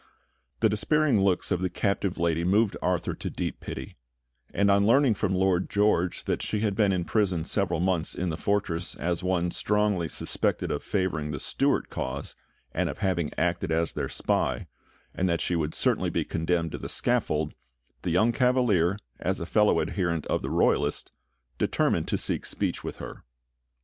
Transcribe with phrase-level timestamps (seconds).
[0.61, 3.97] The despairing looks of the captive lady moved Arthur to deep pity;
[4.51, 8.35] and on learning from Lord George that she had been imprisoned several months in the
[8.35, 12.35] fortress as one strongly suspected of favouring the Stuart cause
[12.73, 14.65] and of having acted as their spy,
[15.13, 17.53] and that she would certainly be condemned to the scaffold,
[18.01, 21.11] the young Cavalier, as a fellow adherent of the Royalists,
[21.59, 23.23] determined to seek speech with her.